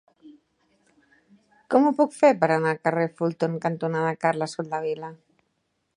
[1.75, 5.13] Com ho puc fer per anar al carrer Fulton cantonada Carles Soldevila?